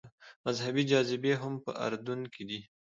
[0.45, 2.59] مذهبي جاذبې هم په اردن کې دي.